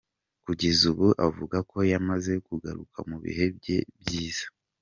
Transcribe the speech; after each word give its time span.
Kugeza 0.45 0.83
ubu 0.91 1.07
avuga 1.27 1.57
ko 1.69 1.77
yamaze 1.91 2.33
kugaruka 2.47 2.97
mu 3.09 3.17
bihe 3.23 3.45
bye 3.57 3.77
byiza. 3.99 4.45